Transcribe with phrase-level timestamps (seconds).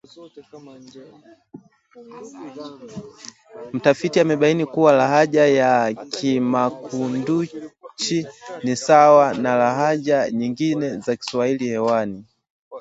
[3.73, 8.27] Mtafiti amebaini kuwa lahaja ya Kimakunduchi
[8.63, 12.25] ni sawa na lahaja nyengine za Kiswahili kwani